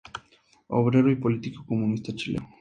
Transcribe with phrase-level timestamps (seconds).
[0.69, 2.49] Obrero y político comunista chileno.